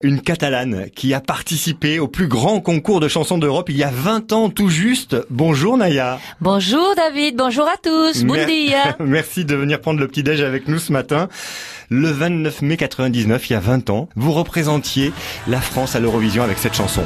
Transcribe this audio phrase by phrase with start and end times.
[0.00, 3.90] Une Catalane qui a participé au plus grand concours de chansons d'Europe il y a
[3.90, 5.16] 20 ans tout juste.
[5.28, 6.20] Bonjour Naya.
[6.40, 8.22] Bonjour David, bonjour à tous.
[8.22, 8.96] Bon dia.
[9.00, 11.28] Merci de venir prendre le petit déj avec nous ce matin.
[11.90, 15.12] Le 29 mai 99, il y a 20 ans, vous représentiez
[15.48, 17.02] la France à l'Eurovision avec cette chanson.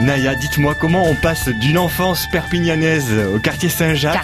[0.00, 4.14] Naya, dites-moi comment on passe d'une enfance perpignanaise au quartier Saint-Jacques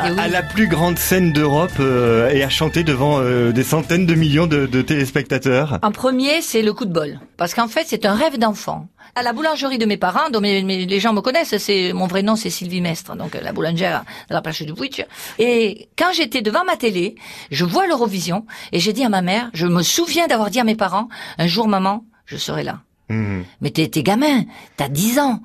[0.00, 0.20] à, oui.
[0.20, 4.14] à la plus grande scène d'Europe euh, et à chanter devant euh, des centaines de
[4.14, 5.78] millions de, de téléspectateurs.
[5.82, 7.18] En premier, c'est le coup de bol.
[7.38, 8.88] Parce qu'en fait, c'est un rêve d'enfant.
[9.14, 12.06] À la boulangerie de mes parents, dont mes- mes- les gens me connaissent, c'est mon
[12.06, 15.06] vrai nom, c'est Sylvie Mestre, donc euh, la boulangère de la plage du Puig.
[15.38, 17.14] Et quand j'étais devant ma télé,
[17.50, 20.64] je vois l'Eurovision et j'ai dit à ma mère, je me souviens d'avoir dit à
[20.64, 21.08] mes parents,
[21.38, 22.80] un jour maman, je serai là.
[23.10, 23.44] Mhm.
[23.60, 24.44] Mais t'es, t'es gamin,
[24.76, 25.40] t'as 10 ans.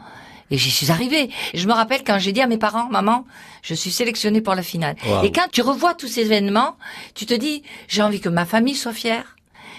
[0.52, 1.32] Et j'y suis arrivée.
[1.54, 3.26] Et je me rappelle quand j'ai dit à mes parents, maman,
[3.64, 4.96] je suis sélectionnée pour la finale.
[5.06, 5.24] Wow.
[5.24, 6.78] Et quand tu revois tous ces événements,
[7.16, 9.36] tu te dis, j'ai envie que ma famille soit fière.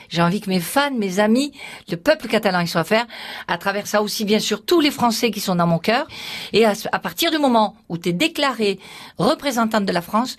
[0.09, 1.53] J'ai envie que mes fans, mes amis,
[1.89, 3.07] le peuple catalan y soit fier.
[3.49, 6.07] À travers ça aussi, bien sûr, tous les Français qui sont dans mon cœur.
[6.53, 8.79] Et à, à partir du moment où tu es déclarée
[9.19, 10.37] représentante de la France,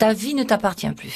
[0.00, 1.12] ta vie ne t'appartient plus.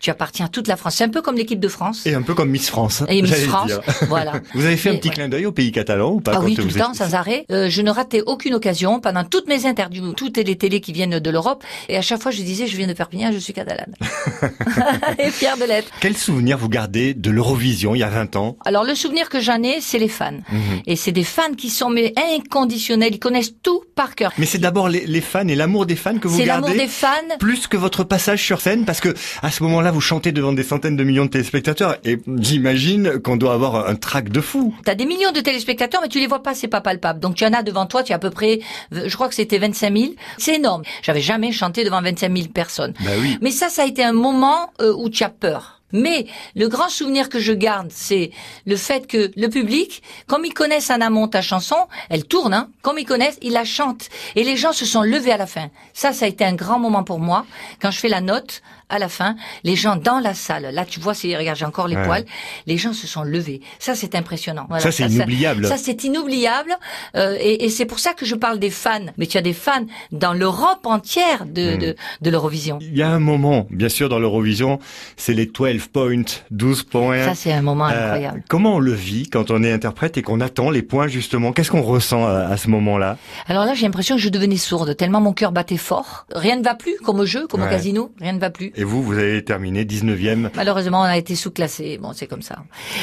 [0.00, 0.94] tu appartiens à toute la France.
[0.96, 2.06] C'est un peu comme l'équipe de France.
[2.06, 3.02] Et un peu comme Miss France.
[3.08, 3.80] Et Miss France, dire.
[4.08, 4.40] voilà.
[4.54, 6.54] Vous avez fait un Et petit clin d'œil au pays catalan ou pas Ah oui,
[6.54, 7.44] tout le temps, sans arrêt.
[7.52, 11.18] Euh, je ne ratais aucune occasion pendant toutes mes interviews, toutes les télés qui viennent
[11.18, 11.62] de l'Europe.
[11.90, 13.94] Et à chaque fois, je disais, je viens de Perpignan, je suis catalane.
[15.18, 15.90] et fière de l'être.
[16.00, 18.56] Quel souvenir vous gardez de l'Eurovision il y a 20 ans?
[18.64, 20.38] Alors, le souvenir que j'en ai, c'est les fans.
[20.86, 23.14] Et c'est des fans qui sont mais inconditionnels.
[23.14, 24.32] Ils connaissent tout par cœur.
[24.38, 26.84] Mais c'est d'abord les, les fans et l'amour des fans que vous C'est l'amour gardez
[26.84, 27.08] des fans.
[27.38, 30.62] plus que votre passage sur scène parce que à ce moment-là vous chantez devant des
[30.62, 34.74] centaines de millions de téléspectateurs et j'imagine qu'on doit avoir un trac de fou.
[34.84, 37.20] T'as des millions de téléspectateurs, mais tu les vois pas, c'est pas palpable.
[37.20, 38.60] Donc tu en as devant toi, tu as à peu près,
[38.92, 40.12] je crois que c'était 25 000.
[40.38, 40.82] C'est énorme.
[41.02, 42.94] J'avais jamais chanté devant 25 000 personnes.
[43.00, 43.38] Bah oui.
[43.40, 45.79] Mais ça, ça a été un moment euh, où tu as peur.
[45.92, 48.30] Mais le grand souvenir que je garde, c'est
[48.66, 51.76] le fait que le public, comme ils connaissent en amont ta chanson,
[52.08, 54.08] elle tourne, hein, comme ils connaissent, ils la chantent.
[54.36, 55.70] Et les gens se sont levés à la fin.
[55.92, 57.46] Ça, ça a été un grand moment pour moi.
[57.80, 61.00] Quand je fais la note, à la fin, les gens dans la salle, là tu
[61.00, 62.04] vois, regarde, j'ai encore les Ouais.
[62.04, 62.24] poils,
[62.66, 63.60] les gens se sont levés.
[63.78, 64.66] Ça, c'est impressionnant.
[64.68, 65.66] Voilà, Ça, c'est inoubliable.
[65.66, 66.76] Ça, c'est inoubliable.
[67.16, 69.06] Euh, et et c'est pour ça que je parle des fans.
[69.18, 71.78] Mais tu as des fans dans l'Europe entière de, Hmm.
[71.78, 72.78] de, de l'Eurovision.
[72.80, 74.78] Il y a un moment, bien sûr, dans l'Eurovision,
[75.16, 77.24] c'est les 12 points, 12 points.
[77.24, 78.42] Ça, c'est un moment Euh, incroyable.
[78.48, 81.52] comment on le vit quand on est interprète et qu'on attend les points justement?
[81.52, 83.18] Qu'est-ce qu'on ressent à, à ce moment-là?
[83.46, 86.26] Alors là, j'ai l'impression que je devenais sourde, tellement mon cœur battait fort.
[86.34, 87.66] Rien ne va plus, comme au jeu, comme Ouais.
[87.66, 88.72] au casino, rien ne va plus.
[88.80, 90.48] Et vous, vous avez terminé 19e.
[90.56, 91.98] Malheureusement, on a été sous-classé.
[92.00, 92.56] Bon, c'est comme ça.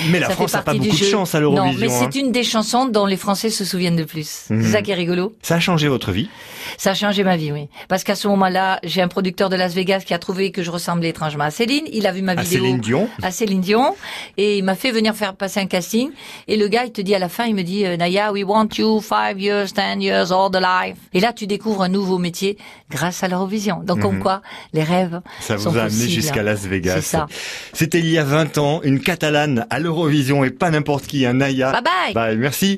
[0.09, 1.79] Mais la Ça France n'a pas beaucoup de chance à Non, l'Eurovision.
[1.85, 2.09] mais hein.
[2.11, 4.45] c'est une des chansons dont les Français se souviennent de plus.
[4.49, 4.63] Mhm.
[4.63, 5.35] C'est ça qui est rigolo.
[5.43, 6.29] Ça a changé votre vie
[6.77, 7.67] Ça a changé ma vie, oui.
[7.87, 10.69] Parce qu'à ce moment-là, j'ai un producteur de Las Vegas qui a trouvé que je
[10.71, 11.85] ressemblais étrangement à Céline.
[11.91, 12.63] Il a vu ma à vidéo.
[12.63, 13.09] Céline Dion.
[13.23, 13.95] à Céline Dion
[14.37, 16.11] et il m'a fait venir faire passer un casting
[16.47, 18.43] et le gars il te dit à la fin il me dit euh, Naya we
[18.43, 22.17] want you five years ten years all the life et là tu découvres un nouveau
[22.19, 22.57] métier
[22.91, 24.41] grâce à l'Eurovision donc comme quoi
[24.73, 25.21] les rêves Mhm.
[25.39, 26.95] Ça sont vous a amené jusqu'à Las Vegas.
[26.95, 27.27] c'est ça
[27.73, 31.33] C'était il y a 20 ans, une Catalane à l'Eurovision et pas n'importe qui, un
[31.33, 31.71] Naya.
[31.71, 32.75] bye bye Bye, merci.